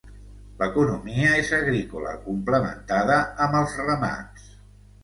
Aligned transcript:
L'economia 0.61 1.35
és 1.41 1.51
agrícola 1.59 2.17
complementada 2.25 3.23
amb 3.49 3.61
els 3.63 3.79
remats. 3.89 4.53